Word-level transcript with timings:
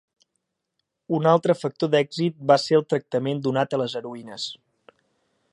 Un 1.17 1.29
altre 1.31 1.57
factor 1.59 1.91
d'èxit 1.95 2.41
va 2.53 2.59
ser 2.65 2.81
el 2.81 2.89
tractament 2.95 3.45
donat 3.49 3.77
a 3.79 3.83
les 3.85 3.99
heroïnes. 4.01 4.49